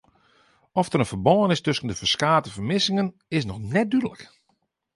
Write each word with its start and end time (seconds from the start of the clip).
Oft 0.79 0.93
der 0.93 1.01
in 1.03 1.09
ferbân 1.11 1.53
is 1.55 1.63
tusken 1.65 1.89
de 1.89 1.99
ferskate 2.01 2.49
fermissingen 2.57 3.09
is 3.37 3.45
noch 3.49 3.63
net 3.73 3.87
dúdlik. 3.91 4.21